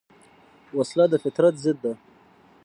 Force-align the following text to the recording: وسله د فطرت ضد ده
وسله 0.77 1.05
د 1.09 1.13
فطرت 1.23 1.53
ضد 1.63 1.77
ده 1.83 1.93